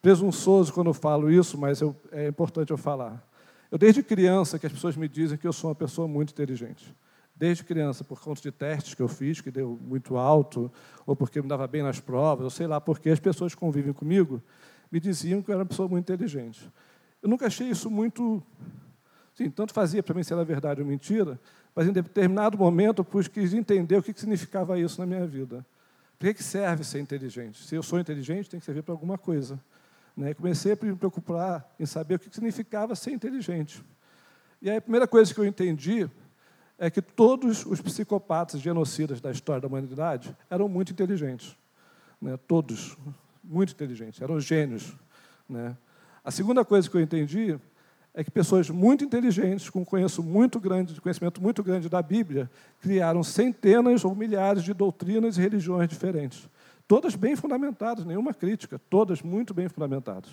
[0.00, 3.25] presunçoso quando falo isso, mas eu, é importante eu falar.
[3.70, 6.94] Eu, desde criança, que as pessoas me dizem que eu sou uma pessoa muito inteligente.
[7.34, 10.72] Desde criança, por conta de testes que eu fiz, que deu muito alto,
[11.04, 13.92] ou porque me dava bem nas provas, ou sei lá, porque as pessoas que convivem
[13.92, 14.42] comigo
[14.90, 16.70] me diziam que eu era uma pessoa muito inteligente.
[17.22, 18.42] Eu nunca achei isso muito.
[19.34, 21.38] Sim, tanto fazia para mim se era verdade ou mentira,
[21.74, 25.66] mas em determinado momento eu quis entender o que significava isso na minha vida.
[26.18, 27.62] Para que serve ser inteligente?
[27.62, 29.60] Se eu sou inteligente, tem que servir para alguma coisa.
[30.16, 30.32] Né?
[30.34, 33.84] Comecei a me preocupar em saber o que significava ser inteligente.
[34.62, 36.08] E aí a primeira coisa que eu entendi
[36.78, 41.56] é que todos os psicopatas genocidas da história da humanidade eram muito inteligentes.
[42.20, 42.36] Né?
[42.48, 42.96] Todos,
[43.44, 44.94] muito inteligentes, eram gênios.
[45.48, 45.76] Né?
[46.24, 47.58] A segunda coisa que eu entendi
[48.12, 52.50] é que pessoas muito inteligentes, com conhecimento muito grande, conhecimento muito grande da Bíblia,
[52.80, 56.48] criaram centenas ou milhares de doutrinas e religiões diferentes.
[56.88, 60.30] Todas bem fundamentadas, nenhuma crítica, todas muito bem fundamentadas.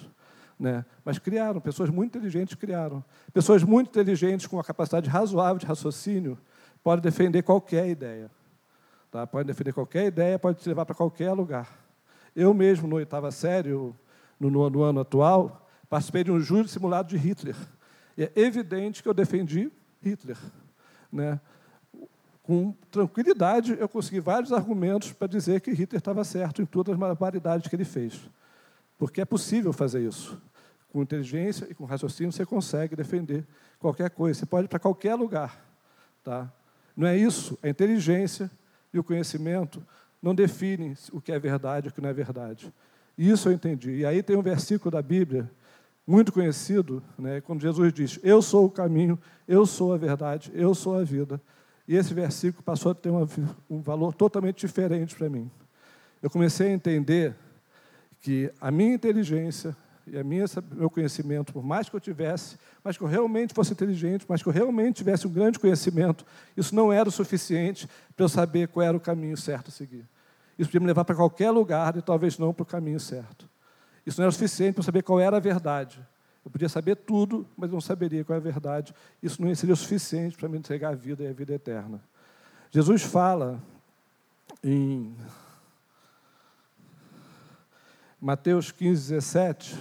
[0.60, 0.86] Né?
[1.04, 3.04] Mas criaram, pessoas muito inteligentes criaram.
[3.34, 6.38] Pessoas muito inteligentes, com uma capacidade razoável de raciocínio,
[6.84, 8.30] podem defender qualquer ideia.
[9.12, 9.26] Tá?
[9.26, 11.68] Podem defender qualquer ideia, pode te levar para qualquer lugar.
[12.36, 13.72] Eu mesmo, no oitava série,
[14.40, 17.56] no, no ano atual, participei de um júri simulado de Hitler.
[18.18, 20.38] E é evidente que eu defendi Hitler.
[21.12, 21.40] Né?
[22.44, 27.00] Com tranquilidade, eu consegui vários argumentos para dizer que Hitler estava certo em todas as
[27.00, 28.20] barbaridades que ele fez.
[28.98, 30.40] Porque é possível fazer isso.
[30.92, 33.48] Com inteligência e com raciocínio, você consegue defender
[33.80, 34.40] qualquer coisa.
[34.40, 35.58] Você pode ir para qualquer lugar.
[36.22, 36.52] Tá?
[36.96, 37.58] Não é isso.
[37.64, 38.52] A inteligência
[38.94, 39.82] e o conhecimento
[40.22, 42.74] não definem o que é verdade e o que não é verdade.
[43.18, 44.00] Isso eu entendi.
[44.00, 45.50] E aí tem um versículo da Bíblia
[46.06, 50.76] muito conhecido, né, quando Jesus diz: Eu sou o caminho, eu sou a verdade, eu
[50.76, 51.42] sou a vida.
[51.88, 53.28] E esse versículo passou a ter uma,
[53.70, 55.50] um valor totalmente diferente para mim.
[56.22, 57.36] Eu comecei a entender
[58.22, 62.98] que a minha inteligência e a minha, meu conhecimento, por mais que eu tivesse, mas
[62.98, 66.92] que eu realmente fosse inteligente, mas que eu realmente tivesse um grande conhecimento, isso não
[66.92, 70.06] era o suficiente para eu saber qual era o caminho certo a seguir.
[70.58, 73.50] Isso podia me levar para qualquer lugar e talvez não para o caminho certo.
[74.06, 76.00] Isso não era o suficiente para eu saber qual era a verdade.
[76.44, 78.94] Eu podia saber tudo, mas não saberia qual é a verdade.
[79.22, 82.04] Isso não seria o suficiente para me entregar a vida e a vida eterna.
[82.70, 83.62] Jesus fala
[84.64, 85.16] em
[88.20, 89.76] Mateus 15, 17,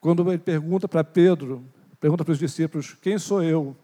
[0.00, 1.64] quando ele pergunta para Pedro,
[2.00, 3.76] pergunta para os discípulos: Quem sou eu?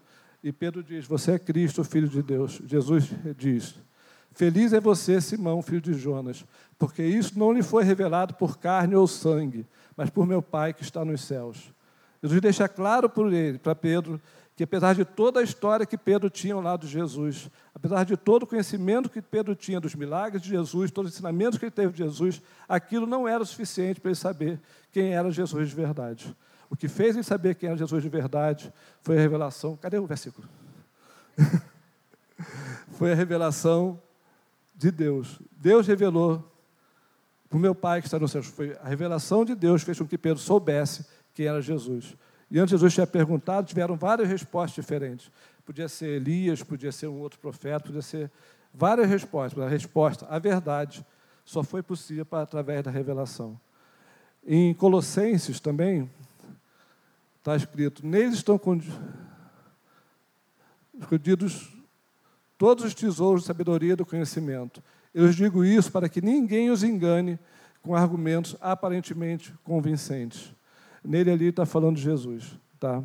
[0.42, 2.60] E Pedro diz: Você é Cristo, filho de Deus.
[2.66, 3.74] Jesus diz:
[4.32, 6.44] Feliz é você, Simão, filho de Jonas,
[6.78, 10.82] porque isso não lhe foi revelado por carne ou sangue, mas por meu Pai que
[10.82, 11.72] está nos céus.
[12.22, 13.10] Jesus deixa claro
[13.62, 14.20] para Pedro,
[14.54, 18.14] que apesar de toda a história que Pedro tinha ao lado de Jesus, apesar de
[18.16, 21.70] todo o conhecimento que Pedro tinha dos milagres de Jesus, todos os ensinamentos que ele
[21.70, 24.60] teve de Jesus, aquilo não era o suficiente para ele saber
[24.92, 26.36] quem era Jesus de verdade.
[26.68, 28.72] O que fez ele saber quem era Jesus de verdade
[29.02, 29.76] foi a revelação.
[29.76, 30.46] Cadê o versículo?
[32.92, 34.00] foi a revelação
[34.74, 35.40] de Deus.
[35.52, 36.49] Deus revelou
[37.50, 38.42] para o meu Pai que está no céu.
[38.44, 42.16] Foi a revelação de Deus fez com que Pedro soubesse quem era Jesus.
[42.48, 45.30] E antes Jesus tinha perguntado, tiveram várias respostas diferentes.
[45.66, 48.30] Podia ser Elias, podia ser um outro profeta, podia ser
[48.72, 49.58] várias respostas.
[49.58, 51.04] Mas a resposta, a verdade,
[51.44, 53.60] só foi possível através da revelação.
[54.46, 56.08] Em Colossenses também
[57.38, 58.60] está escrito: neles estão
[60.98, 61.68] escondidos
[62.56, 64.80] todos os tesouros de sabedoria e do conhecimento.
[65.12, 67.38] Eu digo isso para que ninguém os engane
[67.82, 70.54] com argumentos aparentemente convincentes.
[71.02, 72.58] Nele ali está falando de Jesus.
[72.78, 73.02] Tá?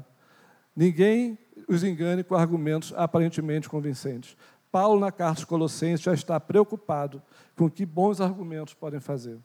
[0.76, 1.38] Ninguém
[1.68, 4.36] os engane com argumentos aparentemente convincentes.
[4.72, 7.22] Paulo, na carta aos Colossenses, já está preocupado
[7.56, 9.38] com que bons argumentos podem fazer,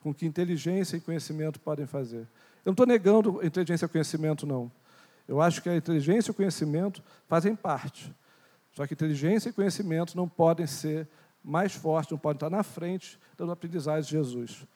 [0.00, 2.22] com que inteligência e conhecimento podem fazer.
[2.64, 4.70] Eu não estou negando inteligência e conhecimento, não.
[5.26, 8.12] Eu acho que a inteligência e o conhecimento fazem parte.
[8.72, 11.08] Só que inteligência e conhecimento não podem ser
[11.44, 14.66] mais forte, não pode estar na frente das aprendizagens de Jesus.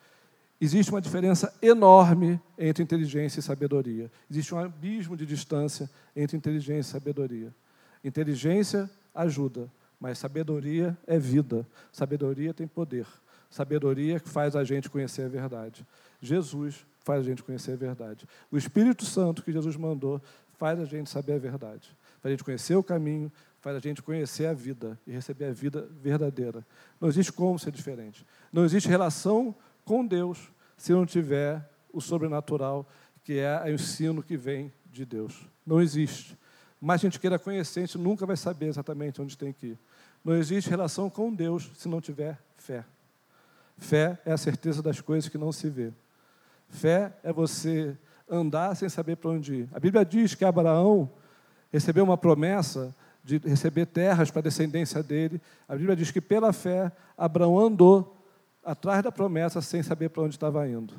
[0.59, 4.11] Existe uma diferença enorme entre inteligência e sabedoria.
[4.29, 7.53] Existe um abismo de distância entre inteligência e sabedoria.
[8.03, 13.07] Inteligência ajuda, Mas sabedoria é vida, sabedoria tem poder,
[13.49, 15.85] sabedoria que faz a gente conhecer a verdade.
[16.21, 18.27] Jesus faz a gente conhecer a verdade.
[18.51, 20.21] O Espírito Santo que Jesus mandou
[20.57, 21.89] faz a gente saber a verdade,
[22.21, 23.31] faz a gente conhecer o caminho,
[23.61, 26.65] faz a gente conhecer a vida e receber a vida verdadeira.
[26.99, 28.25] Não existe como ser diferente.
[28.51, 32.87] Não existe relação com Deus se não tiver o sobrenatural,
[33.23, 35.47] que é o ensino que vem de Deus.
[35.65, 36.37] Não existe.
[36.79, 39.79] Mas a gente queira conhecer, a gente nunca vai saber exatamente onde tem que ir.
[40.23, 42.85] Não existe relação com Deus se não tiver fé.
[43.77, 45.91] Fé é a certeza das coisas que não se vê.
[46.69, 47.97] Fé é você
[48.29, 49.69] andar sem saber para onde ir.
[49.71, 51.09] A Bíblia diz que Abraão
[51.71, 52.93] recebeu uma promessa
[53.27, 55.41] de receber terras para a descendência dele.
[55.67, 58.15] A Bíblia diz que pela fé Abraão andou
[58.63, 60.93] atrás da promessa sem saber para onde estava indo.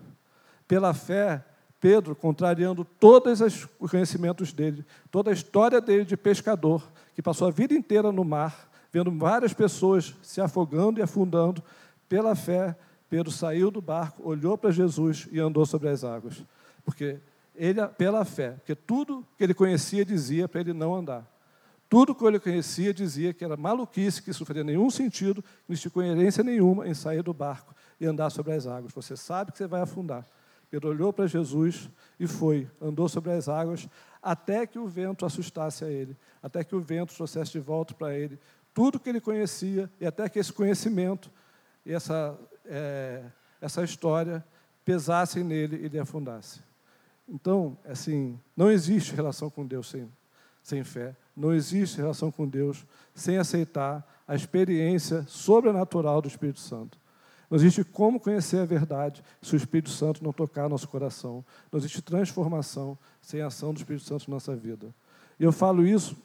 [0.66, 1.42] Pela fé,
[1.80, 7.50] Pedro, contrariando todos os conhecimentos dele, toda a história dele de pescador, que passou a
[7.50, 11.62] vida inteira no mar, vendo várias pessoas se afogando e afundando,
[12.10, 12.76] pela fé,
[13.08, 16.44] Pedro saiu do barco, olhou para Jesus e andou sobre as águas.
[16.84, 17.20] Porque
[17.56, 21.37] ele, pela fé, porque tudo que ele conhecia dizia para ele não andar.
[21.88, 25.72] Tudo que ele conhecia dizia que era maluquice, que isso não fazia nenhum sentido, não
[25.72, 28.92] existia coerência nenhuma em sair do barco e andar sobre as águas.
[28.92, 30.26] Você sabe que você vai afundar.
[30.70, 31.88] Pedro olhou para Jesus
[32.20, 33.88] e foi, andou sobre as águas,
[34.22, 38.14] até que o vento assustasse a ele, até que o vento trouxesse de volta para
[38.14, 38.38] ele
[38.78, 41.28] tudo que ele conhecia, e até que esse conhecimento
[41.84, 43.24] e essa, é,
[43.60, 44.44] essa história
[44.84, 46.60] pesassem nele e ele afundasse.
[47.28, 50.08] Então, assim, não existe relação com Deus sem,
[50.62, 52.84] sem fé, não existe relação com Deus
[53.14, 56.98] sem aceitar a experiência sobrenatural do Espírito Santo.
[57.48, 61.44] Não existe como conhecer a verdade se o Espírito Santo não tocar nosso coração.
[61.72, 64.94] Não existe transformação sem a ação do Espírito Santo na nossa vida.
[65.40, 66.16] E eu falo isso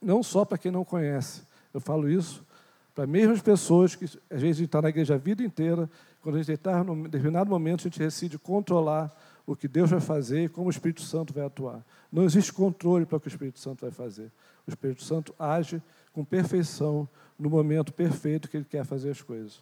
[0.00, 1.42] não só para quem não conhece,
[1.74, 2.46] eu falo isso
[2.94, 5.90] para mesmas pessoas que às vezes a gente está na igreja a vida inteira,
[6.22, 9.10] quando a gente está num determinado momento, a gente decide controlar
[9.52, 11.84] o que Deus vai fazer e como o Espírito Santo vai atuar.
[12.12, 14.30] Não existe controle para o que o Espírito Santo vai fazer.
[14.64, 15.82] O Espírito Santo age
[16.12, 19.60] com perfeição no momento perfeito que ele quer fazer as coisas.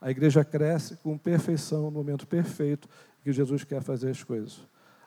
[0.00, 2.88] A igreja cresce com perfeição no momento perfeito
[3.24, 4.60] que Jesus quer fazer as coisas.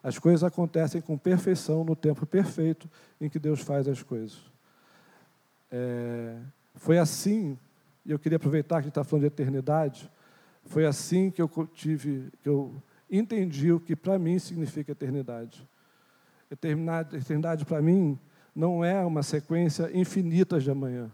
[0.03, 2.89] As coisas acontecem com perfeição no tempo perfeito
[3.21, 4.37] em que Deus faz as coisas.
[5.71, 6.35] É,
[6.75, 7.57] foi assim,
[8.05, 10.11] e eu queria aproveitar que a gente está falando de eternidade,
[10.65, 15.67] foi assim que eu tive, que eu entendi o que para mim significa eternidade.
[16.51, 18.17] Eternidade, eternidade para mim
[18.55, 21.11] não é uma sequência infinita de amanhã.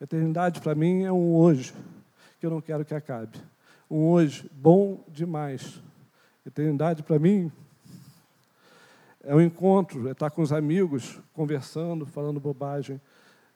[0.00, 1.74] Eternidade para mim é um hoje
[2.38, 3.38] que eu não quero que acabe.
[3.90, 5.82] Um hoje bom demais.
[6.46, 7.52] Eternidade para mim
[9.22, 13.00] é um encontro, é estar com os amigos, conversando, falando bobagem,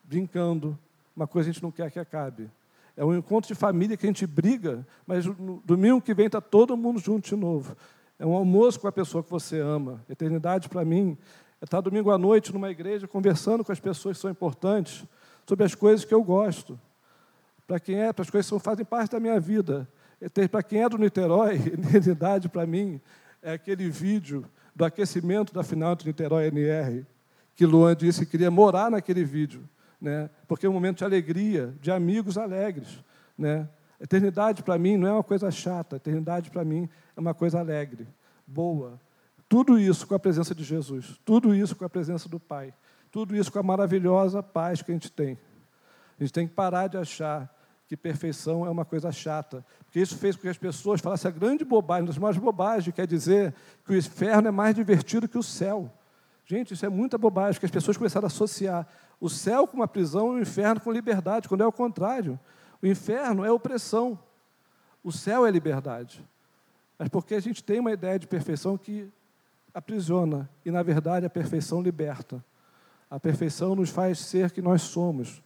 [0.03, 0.79] brincando.
[1.17, 2.51] Uma coisa a gente não quer que acabe.
[2.97, 6.41] É um encontro de família que a gente briga, mas no domingo que vem está
[6.41, 7.77] todo mundo junto de novo.
[8.19, 10.05] É um almoço com a pessoa que você ama.
[10.09, 11.19] Eternidade para mim
[11.61, 15.05] é estar domingo à noite numa igreja conversando com as pessoas que são importantes
[15.47, 16.79] sobre as coisas que eu gosto
[17.67, 19.89] para quem é, para as coisas que fazem parte da minha vida.
[20.51, 23.01] Para quem é do Niterói, eternidade para mim
[23.43, 27.07] é aquele vídeo do aquecimento da final do Niterói NR,
[27.55, 29.69] que Luan disse que queria morar naquele vídeo,
[30.01, 30.31] né?
[30.47, 33.03] porque é um momento de alegria, de amigos alegres.
[33.37, 33.69] Né?
[34.01, 38.07] Eternidade para mim não é uma coisa chata, eternidade para mim é uma coisa alegre,
[38.47, 39.01] boa.
[39.49, 42.75] Tudo isso com a presença de Jesus, tudo isso com a presença do Pai,
[43.11, 45.39] tudo isso com a maravilhosa paz que a gente tem.
[46.19, 47.53] A gente tem que parar de achar
[47.87, 49.65] que perfeição é uma coisa chata.
[49.85, 53.07] Porque isso fez com que as pessoas falassem a grande bobagem, das maiores bobagens, quer
[53.07, 55.93] dizer que o inferno é mais divertido que o céu.
[56.47, 58.87] Gente, isso é muita bobagem, que as pessoas começaram a associar
[59.25, 62.39] o céu com uma prisão e o inferno com liberdade, quando é o contrário.
[62.83, 64.19] O inferno é opressão,
[65.03, 66.23] o céu é liberdade.
[66.99, 69.11] Mas porque a gente tem uma ideia de perfeição que
[69.73, 72.45] aprisiona, e na verdade a perfeição liberta.
[73.09, 75.43] A perfeição nos faz ser que nós somos.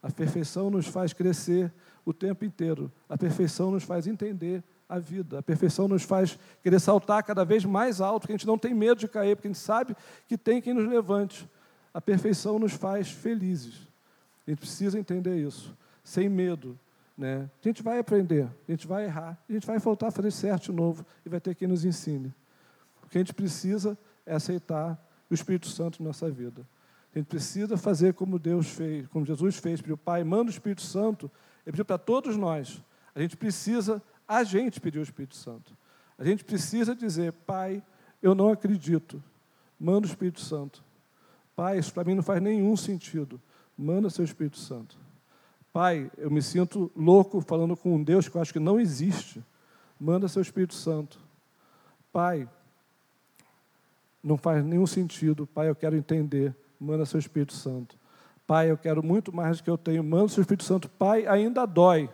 [0.00, 1.74] A perfeição nos faz crescer
[2.04, 2.92] o tempo inteiro.
[3.08, 5.40] A perfeição nos faz entender a vida.
[5.40, 8.72] A perfeição nos faz querer saltar cada vez mais alto, porque a gente não tem
[8.72, 9.96] medo de cair, porque a gente sabe
[10.28, 11.50] que tem quem nos levante.
[11.96, 13.88] A perfeição nos faz felizes.
[14.46, 15.74] A gente precisa entender isso,
[16.04, 16.78] sem medo.
[17.16, 17.48] Né?
[17.64, 20.64] A gente vai aprender, a gente vai errar, a gente vai voltar a fazer certo
[20.64, 22.34] de novo e vai ter quem nos ensine.
[23.02, 26.68] O que a gente precisa é aceitar o Espírito Santo na nossa vida.
[27.14, 30.82] A gente precisa fazer como Deus fez, como Jesus fez, pediu, Pai, manda o Espírito
[30.82, 31.30] Santo.
[31.64, 32.84] Ele pediu para todos nós.
[33.14, 35.74] A gente precisa, a gente pedir o Espírito Santo.
[36.18, 37.82] A gente precisa dizer, Pai,
[38.20, 39.24] eu não acredito.
[39.80, 40.84] Manda o Espírito Santo.
[41.56, 43.40] Pai, isso para mim não faz nenhum sentido.
[43.76, 44.98] Manda seu Espírito Santo.
[45.72, 49.42] Pai, eu me sinto louco falando com um Deus que eu acho que não existe.
[49.98, 51.18] Manda seu Espírito Santo.
[52.12, 52.46] Pai,
[54.22, 55.46] não faz nenhum sentido.
[55.46, 56.54] Pai, eu quero entender.
[56.78, 57.96] Manda seu Espírito Santo.
[58.46, 60.04] Pai, eu quero muito mais do que eu tenho.
[60.04, 60.88] Manda seu Espírito Santo.
[60.90, 62.10] Pai, ainda dói.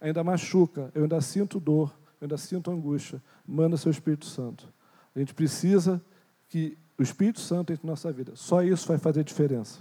[0.00, 0.92] Ainda machuca.
[0.94, 1.92] Eu ainda sinto dor.
[2.20, 3.20] Eu ainda sinto angústia.
[3.46, 4.68] Manda seu Espírito Santo.
[5.14, 6.00] A gente precisa
[6.48, 8.32] que o Espírito Santo entre nossa vida.
[8.34, 9.80] Só isso vai fazer diferença.